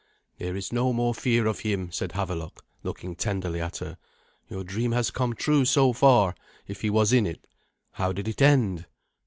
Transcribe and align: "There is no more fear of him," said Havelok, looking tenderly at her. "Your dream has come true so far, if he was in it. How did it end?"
"There 0.39 0.55
is 0.55 0.73
no 0.73 0.91
more 0.93 1.13
fear 1.13 1.45
of 1.45 1.59
him," 1.59 1.91
said 1.91 2.13
Havelok, 2.13 2.65
looking 2.81 3.15
tenderly 3.15 3.61
at 3.61 3.77
her. 3.77 3.99
"Your 4.49 4.63
dream 4.63 4.93
has 4.93 5.11
come 5.11 5.35
true 5.35 5.63
so 5.63 5.93
far, 5.93 6.33
if 6.65 6.81
he 6.81 6.89
was 6.89 7.13
in 7.13 7.27
it. 7.27 7.45
How 7.91 8.11
did 8.11 8.27
it 8.27 8.41
end?" 8.41 8.87